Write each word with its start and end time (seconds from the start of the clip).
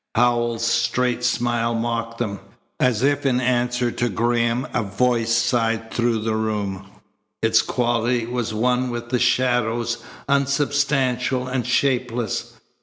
Howells's 0.15 0.65
straight 0.67 1.23
smile 1.23 1.75
mocked 1.75 2.17
them. 2.17 2.39
As 2.79 3.03
if 3.03 3.23
in 3.23 3.39
answer 3.39 3.91
to 3.91 4.09
Graham 4.09 4.65
a 4.73 4.81
voice 4.81 5.31
sighed 5.31 5.91
through 5.93 6.21
the 6.21 6.35
room. 6.35 6.87
Its 7.43 7.61
quality 7.61 8.25
was 8.25 8.51
one 8.51 8.89
with 8.89 9.09
the 9.09 9.19
shadows, 9.19 9.99
unsubstantial 10.27 11.47
and 11.47 11.67
shapeless. 11.67 12.59